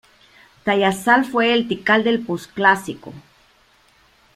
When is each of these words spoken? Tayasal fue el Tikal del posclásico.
Tayasal 0.63 1.25
fue 1.25 1.53
el 1.53 1.67
Tikal 1.67 2.03
del 2.03 2.25
posclásico. 2.25 3.13